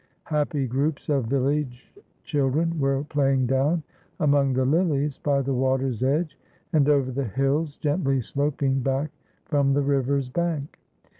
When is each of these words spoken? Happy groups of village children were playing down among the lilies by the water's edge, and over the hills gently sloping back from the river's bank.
Happy 0.33 0.65
groups 0.65 1.09
of 1.09 1.25
village 1.25 1.93
children 2.23 2.79
were 2.79 3.03
playing 3.03 3.45
down 3.45 3.83
among 4.19 4.51
the 4.51 4.65
lilies 4.65 5.19
by 5.19 5.43
the 5.43 5.53
water's 5.53 6.01
edge, 6.01 6.39
and 6.73 6.89
over 6.89 7.11
the 7.11 7.25
hills 7.25 7.75
gently 7.77 8.19
sloping 8.19 8.79
back 8.79 9.11
from 9.45 9.73
the 9.73 9.81
river's 9.83 10.27
bank. 10.27 10.79